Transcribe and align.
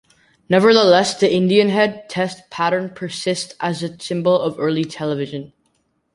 Nevertheless, 0.49 1.19
the 1.19 1.31
Indian-head 1.31 2.09
test 2.09 2.49
pattern 2.49 2.89
persists 2.89 3.53
as 3.59 3.83
a 3.83 3.99
symbol 3.99 4.35
of 4.39 4.57
early 4.57 4.83
television. 4.83 5.53